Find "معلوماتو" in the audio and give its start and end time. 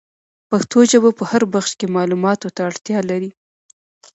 1.95-2.47